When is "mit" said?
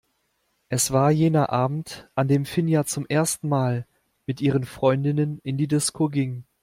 4.25-4.41